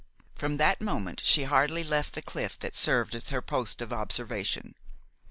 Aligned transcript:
From 0.33 0.57
that 0.57 0.81
moment 0.81 1.21
she 1.23 1.43
hardly 1.43 1.83
left 1.83 2.15
the 2.15 2.23
cliff 2.23 2.57
that 2.61 2.73
served 2.75 3.13
as 3.13 3.29
her 3.29 3.39
post 3.43 3.83
of 3.83 3.93
observation. 3.93 4.73